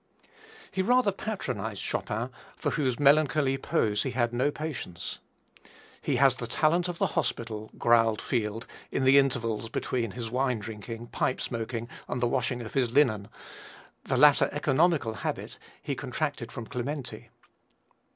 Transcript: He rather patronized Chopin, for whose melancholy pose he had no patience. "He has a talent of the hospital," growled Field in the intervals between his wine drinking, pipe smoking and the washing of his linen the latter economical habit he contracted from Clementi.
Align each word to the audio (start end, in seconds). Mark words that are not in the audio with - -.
He 0.71 0.81
rather 0.81 1.11
patronized 1.11 1.79
Chopin, 1.83 2.31
for 2.55 2.71
whose 2.71 2.99
melancholy 2.99 3.55
pose 3.59 4.01
he 4.01 4.09
had 4.09 4.33
no 4.33 4.49
patience. 4.49 5.19
"He 6.01 6.15
has 6.15 6.41
a 6.41 6.47
talent 6.47 6.87
of 6.87 6.97
the 6.97 7.05
hospital," 7.13 7.69
growled 7.77 8.19
Field 8.19 8.65
in 8.91 9.03
the 9.03 9.19
intervals 9.19 9.69
between 9.69 10.09
his 10.13 10.31
wine 10.31 10.57
drinking, 10.57 11.09
pipe 11.09 11.39
smoking 11.39 11.87
and 12.07 12.19
the 12.19 12.27
washing 12.27 12.63
of 12.63 12.73
his 12.73 12.91
linen 12.91 13.27
the 14.05 14.17
latter 14.17 14.49
economical 14.51 15.13
habit 15.13 15.59
he 15.83 15.93
contracted 15.93 16.51
from 16.51 16.65
Clementi. 16.65 17.29